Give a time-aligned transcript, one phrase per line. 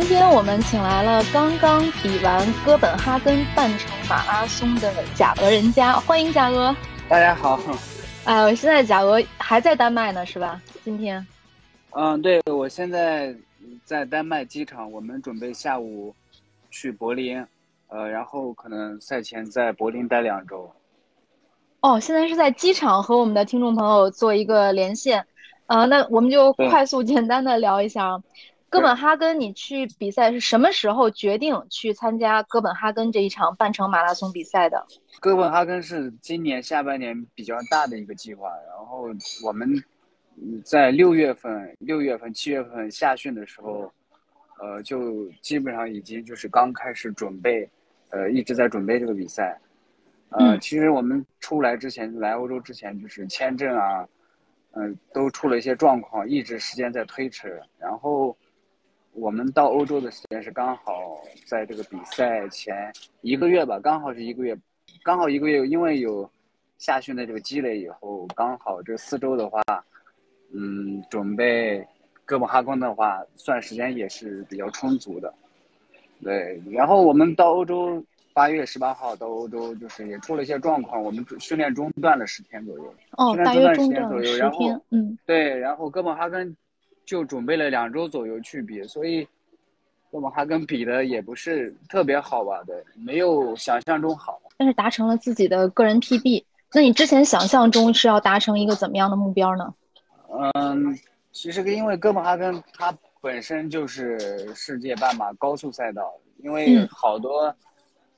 [0.00, 6.74] 今天我们请来了刚刚比完哥本哈根半程马拉松的贾俄人家，欢迎贾俄。
[7.08, 7.58] 大家好。
[8.24, 10.62] 哎，现在贾俄还在丹麦呢，是吧？
[10.84, 11.26] 今天。
[11.90, 13.34] 嗯，对，我现在
[13.84, 16.14] 在丹麦机场，我们准备下午
[16.70, 17.44] 去柏林，
[17.88, 20.70] 呃，然后可能赛前在柏林待两周。
[21.80, 25.26] 哦，现在是在机场和我们的听众朋友做一个连线，
[25.66, 28.22] 呃，那我们就快速简单的聊一下。
[28.70, 34.86] 哥本哈根，你去比赛是什么时候决定去参加哥本哈根这一场半程马拉松比赛的？
[35.20, 39.08] 哥本哈根是今年下半年比较大的一个计划，然后
[39.42, 39.82] 我们
[40.62, 43.90] 在六月份、六月份、七月份夏训的时候，
[44.60, 47.66] 呃，就基本上已经就是刚开始准备，
[48.10, 49.58] 呃，一直在准备这个比赛。
[50.28, 54.06] 呃，其实我们出来之前，来欧洲之前，就是签证啊，
[54.72, 58.36] 嗯，都出了一些状况，一直时间在推迟，然后。
[59.20, 64.56] 我们到欧洲的时间是刚好在这个比赛前一个月吧，刚好是一个月，
[65.02, 66.28] 刚好一个月，因为有
[66.78, 69.60] 夏训的这个积累以后，刚好这四周的话，
[70.54, 71.84] 嗯，准备
[72.24, 75.32] 哥本哈根的话，算时间也是比较充足的。
[76.22, 82.94] 对，然后我们到欧洲八月十八号到欧洲，就是也出了一些状况，我们训练中断了十天左右。
[83.16, 84.80] 哦，大约中断了十天。
[84.90, 86.56] 嗯，对，然后哥本哈根。
[87.08, 89.26] 就准备了两周左右去比，所以
[90.10, 92.62] 哥本哈根比的也不是特别好吧？
[92.66, 94.38] 对，没有想象中好。
[94.58, 96.44] 但是达成了自己的个人 PB。
[96.74, 99.74] 那你之前想象中是要达成一个怎么样的目标呢？
[100.52, 100.94] 嗯，
[101.32, 106.12] 其实因为哥本哈根它本身就是世界半马高速赛道，
[106.42, 107.44] 因为好多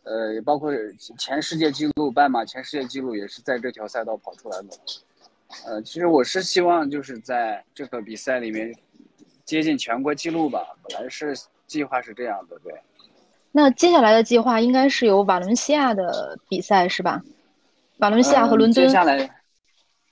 [0.02, 0.72] 呃，包括
[1.16, 4.68] 前世界纪录半马前世界纪录也是在这条赛道跑出来的。
[5.66, 8.72] 呃，其实我是希望就是在这个比赛里面
[9.50, 11.34] 接近全国纪录吧，本来是
[11.66, 12.72] 计划是这样的，对。
[13.50, 17.20] 那接下来的计划应该是有瓦伦西亚的比赛是吧？
[17.98, 18.86] 瓦伦西亚和伦敦。
[18.86, 19.28] 接下来，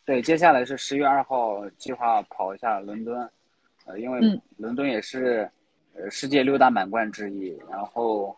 [0.04, 3.30] 对，接下来是十月二号计划跑一下伦敦，
[3.86, 4.20] 呃，因为
[4.56, 5.48] 伦敦也是
[5.94, 8.36] 呃世界六大满贯之一，然后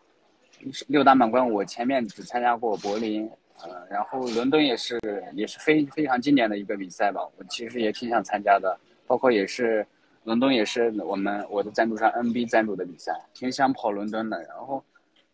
[0.85, 3.27] 六大满贯我前面只参加过柏林。
[3.63, 4.99] 呃，然后伦敦也是
[5.33, 9.85] 也是非非常经典的一个比赛吧，我其实也挺想参加的，包括也是
[10.23, 14.41] 伦敦也是我们我的赞助商 NB 赞助的比赛，挺想跑伦敦的。
[14.43, 14.83] 然后，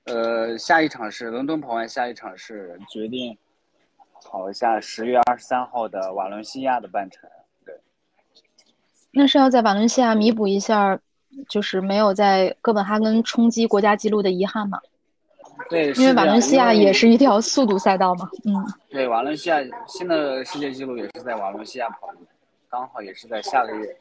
[0.06, 3.38] 呃，下一场是伦敦跑完，下一场是决定
[4.24, 7.30] 跑一下十月二十三号的瓦伦西亚的半程。
[7.66, 7.75] 对，
[9.12, 10.98] 那是要在瓦伦西亚弥补一下，
[11.50, 14.80] 就是没有在哥本哈根冲击国家纪录的遗憾吗？
[15.69, 18.54] 对，因为瓦伦西亚也是一条速度赛道嘛，嗯，
[18.90, 22.19] 对，瓦伦西亚新的世界纪录也是在瓦伦西亚跑的，
[22.69, 23.98] 刚好也是在下个月，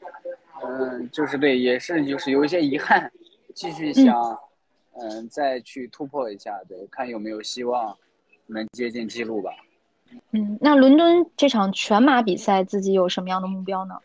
[0.62, 3.10] 嗯，就是对，也是就是有一些遗憾，
[3.54, 4.38] 继续想，
[4.94, 7.96] 嗯，再去突破一下，对，看有没有希望
[8.46, 9.50] 能接近记录吧。
[10.32, 13.98] 嗯，那伦敦这场全马比赛自己有什么样的目标呢？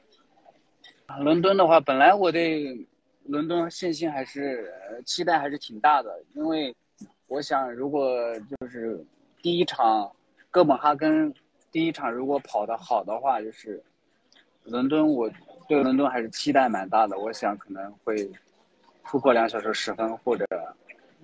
[1.19, 2.87] 伦敦的话，本来我对
[3.25, 4.73] 伦敦信心还是
[5.05, 6.75] 期待还是挺大的，因为。
[7.27, 9.01] 我想，如果就是
[9.41, 10.11] 第一场
[10.49, 11.33] 哥本哈根
[11.71, 13.81] 第一场如果跑得好的话，就是
[14.65, 15.31] 伦敦，我
[15.67, 17.17] 对伦敦还是期待蛮大的。
[17.17, 18.29] 我想可能会
[19.05, 20.45] 突破两小时十分，或者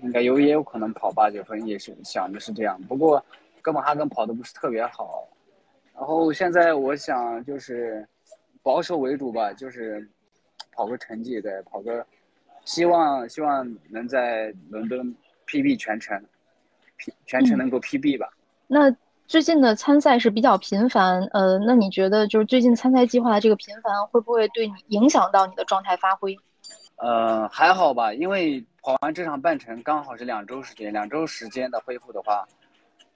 [0.01, 2.81] 应该有也有可能跑八九分，也是想的是这样。
[2.83, 3.23] 不过
[3.61, 5.27] 哥本哈根跑的不是特别好，
[5.93, 8.07] 然后现在我想就是
[8.61, 10.09] 保守为主吧，就是
[10.71, 12.05] 跑个成绩，对，跑个
[12.65, 15.15] 希望希望能在伦敦。
[15.49, 16.21] PB 全程
[16.97, 18.29] ，P 全程能够 PB 吧？
[18.67, 18.93] 那
[19.27, 26.33] 最近的参赛是比较频繁，呃，那你觉得就是最近参赛计划的这个频繁会不会对你影响到你的状态发挥？
[26.95, 32.47] 呃，还好吧，因为跑完这场半程刚好是两周时间，两周时间的恢复的话，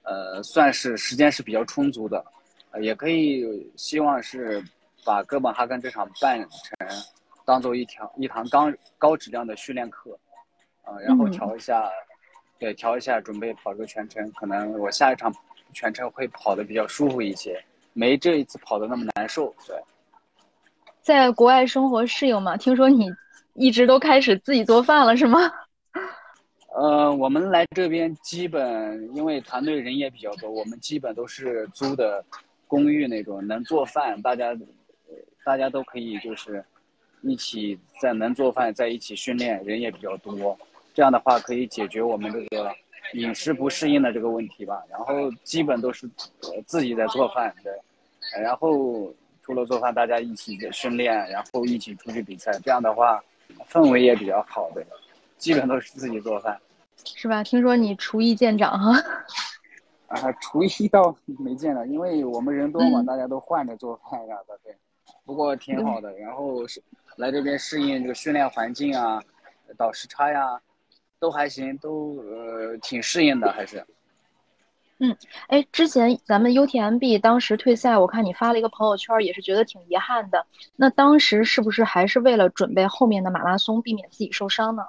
[0.03, 2.21] 呃，算是时间是比较充足的，
[2.71, 4.61] 呃，也可以希望是
[5.05, 6.87] 把哥本哈根这场半程
[7.45, 10.19] 当做一条一堂高高质量的训练课，
[10.83, 11.89] 呃，然后调一下。
[12.59, 15.33] 对，调一下，准备跑个全程，可能我下一场
[15.73, 17.63] 全程会跑的比较舒服一些，
[17.93, 19.53] 没这一次跑的那么难受。
[19.67, 19.75] 对，
[21.01, 22.55] 在国外生活适应吗？
[22.57, 23.11] 听说你
[23.53, 25.51] 一直都开始自己做饭了，是吗？
[26.73, 32.23] 呃，我们来这边基本因为团队人也比较多，我们基本都是租的
[32.65, 34.57] 公寓那种，能做饭，大家
[35.43, 36.63] 大家都可以就是
[37.23, 40.57] 一起在能做饭，在一起训练，人也比较多，
[40.93, 42.73] 这样的话可以解决我们这个
[43.13, 44.81] 饮食不适应的这个问题吧。
[44.89, 46.09] 然后基本都是
[46.41, 47.73] 呃自己在做饭，对，
[48.41, 53.21] 然后除了做饭，大家一起训练，然后一起出去比赛，这样的话
[53.69, 54.85] 氛围也比较好的。
[55.37, 56.59] 基本都是自己做饭，
[57.03, 57.43] 是吧？
[57.43, 59.01] 听说你厨艺见长哈。
[60.07, 64.75] 啊，厨艺倒没见长，因为我们人多嘛，大家都换着做饭呀，对。
[65.25, 66.81] 不过挺好的，然后是
[67.15, 69.21] 来这边适应这个训练环境啊，
[69.77, 70.59] 倒时差呀，
[71.21, 73.85] 都还行，都呃挺适应的，还是。
[74.97, 75.15] 嗯，
[75.47, 80.43] 哎，之前咱们 UTMB 当时退赛，我看你发了一个朋友圈，也是觉得挺遗憾的。
[80.75, 84.83] 那当时是不是还是为了准备后面的马拉松，避免自己受伤呢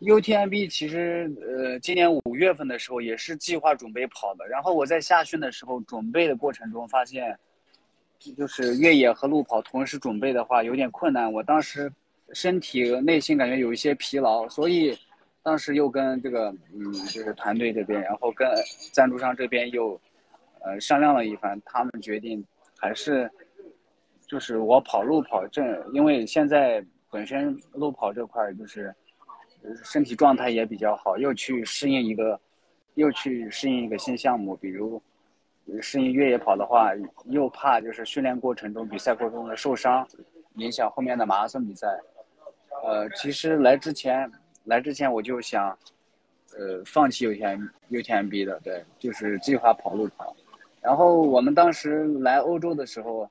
[0.00, 4.46] ？UTMB 其实，呃，今年五月份的时候也是计划准备跑的。
[4.48, 7.38] 然后我在夏训的时候准备的过程中发现，
[8.36, 11.30] 就是越野和路跑同时准备的话有点困难。
[11.30, 11.92] 我当时
[12.32, 14.96] 身体内心感觉有一些疲劳，所以
[15.48, 18.46] 当时又跟这个，嗯，就是团队这边，然后跟
[18.92, 19.98] 赞助商这边又，
[20.60, 22.44] 呃，商量了一番，他们决定
[22.76, 23.30] 还是，
[24.26, 25.64] 就是我跑路跑正，
[25.94, 28.94] 因为现在本身路跑这块就是。
[29.82, 32.40] 身体状态也比较好，又去适应一个，
[32.94, 35.02] 又去适应一个新项目，比如
[35.82, 36.92] 适应越野跑的话，
[37.24, 40.06] 又怕就是训练过程中、比赛过程中的受伤，
[40.54, 41.88] 影响后面的马拉松比赛。
[42.84, 44.30] 呃，其实来之前，
[44.68, 45.76] 来之前我就想，
[46.56, 50.36] 呃，放弃 U T M U T M B 的，对，就是计划跑路跑。
[50.80, 53.28] 然后我们当时来欧洲的时候，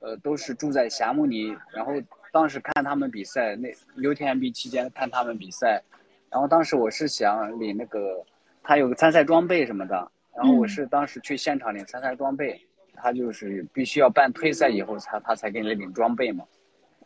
[0.00, 1.92] 呃，都是住在霞慕尼，然后。
[2.32, 5.82] 当时看他们比赛，那 UTMB 期间看他们比赛，
[6.28, 8.22] 然后当时我是想领那个，
[8.62, 9.94] 他有个参赛装备什么的，
[10.34, 12.60] 然后我是当时去现场领参赛装备，
[12.92, 16.44] 他就是必须要办退赛以后才他才给你领装备嘛。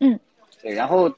[0.00, 0.18] 嗯，
[0.60, 1.08] 对，然后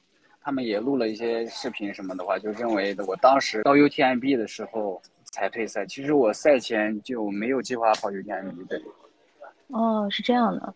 [0.45, 8.81] 他们也录了一些视频什么的话，就认为我当时到 UTMB 的时候才退赛，其实我赛前就没有计划跑 UTMB 的。
[9.69, 10.75] 哦，是这样的。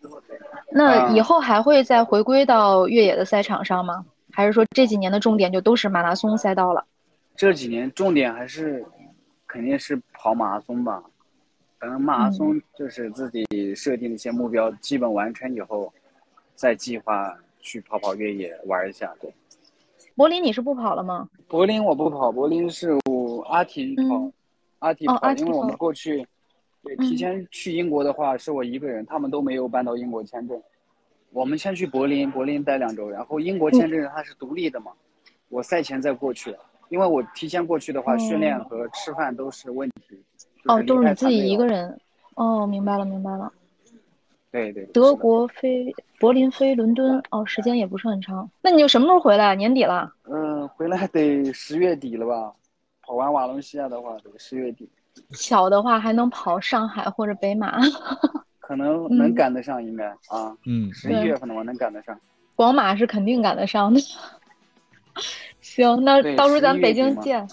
[0.71, 4.05] 那以后还会再回归到越野的赛场上吗？
[4.31, 6.85] 还是说这几年的重点就都是马拉松赛道了？
[7.35, 8.85] 这几年重点还是
[9.45, 11.03] 肯定是跑马拉松吧。
[11.79, 15.93] 等马拉松就是自己设定的一些目标基本完成以后，
[16.55, 19.13] 再计划去跑跑越野玩一下。
[19.21, 19.31] 对。
[20.17, 21.29] 柏林你是不跑了吗？
[21.47, 24.31] 柏林我不跑，柏林是我阿婷跑，
[24.79, 26.25] 阿婷跑，因为我们过去。
[26.81, 30.59] 对，提前去英国的话是我一个人，他们都没有办到英国签证。
[31.31, 34.91] 我们先去柏林，柏林待两周，然后英国签证它是独立的嘛，
[35.49, 36.55] 我赛前再过去，
[36.89, 40.19] 因为我提前过去的话，训练和吃饭都是问题。
[40.65, 41.95] 哦，都是你自己一个人。
[42.33, 43.53] 哦，明白了，明白了。
[44.51, 44.85] 对对。
[44.93, 48.49] 德国飞柏林飞伦敦，哦，时间也不是很长。
[48.61, 49.55] 那你就什么时候回来？
[49.55, 50.11] 年底了？
[50.29, 52.51] 嗯，回来得十月底了吧？
[53.01, 54.89] 跑完瓦伦西亚的话，得十月底。
[55.31, 57.79] 巧的话还能跑上海或者北马，
[58.59, 62.19] 可能能赶得上，应该啊，嗯，十一月份的话能赶得上。
[62.55, 63.99] 广马是肯定赶得上的。
[65.61, 67.47] 行，那到时候咱们北京见。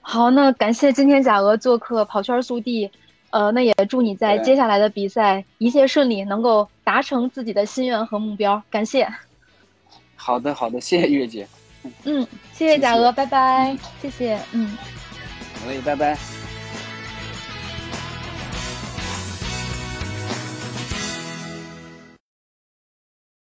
[0.00, 2.90] 好，那感谢今天贾鹅做客跑圈速递，
[3.30, 8.60] 呃，那也祝你在接下来的比赛一切顺利，能够达成自己的心愿和目标。
[8.70, 9.08] 感谢。
[10.16, 11.46] 好的，好的，谢谢月姐。
[12.04, 14.76] 嗯，谢谢贾娥，拜拜，谢谢，嗯，
[15.60, 16.39] 好嘞，拜拜。